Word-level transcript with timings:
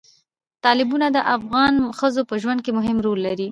تالابونه 0.63 1.07
د 1.11 1.17
افغان 1.35 1.73
ښځو 1.99 2.21
په 2.29 2.35
ژوند 2.41 2.59
کې 2.65 2.71
هم 2.87 2.97
رول 3.05 3.19
لري. 3.27 3.49